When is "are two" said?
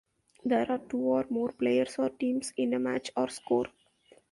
0.71-0.97